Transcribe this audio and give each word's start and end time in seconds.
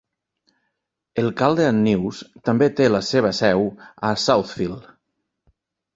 El 1.23 1.29
"Chaldean 1.41 1.83
News" 1.89 2.23
també 2.49 2.71
té 2.79 2.89
la 2.97 3.03
seva 3.13 3.33
seu 3.43 3.69
a 4.11 4.15
Southfield. 4.25 4.93